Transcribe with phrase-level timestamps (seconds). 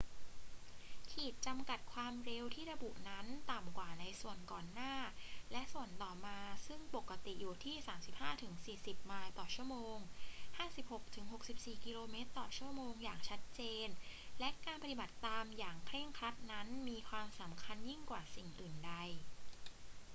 [1.11, 4.93] ขีดจำกัดความเร็วที่ระบุนั้นต่ำกว่าในส่วนก่อนหน้า
[5.51, 7.75] และส่วนต่อมาซึ่งปกติอยู่ที่
[8.81, 9.73] 35-40 ไมล์/ชม.
[10.57, 12.15] 56-64 กม./
[12.57, 12.79] ชม.
[13.03, 13.87] อย่างชัดเจน
[14.39, 18.93] และการปฏิบัติตามอย่างเคร่งครัดนั้นมีความสำคัญยิ่งกว่าสิ่งอื่นใด